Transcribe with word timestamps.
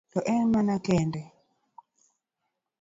To 0.11 0.19
en 0.35 0.45
mano 0.53 0.75
kende? 0.87 1.21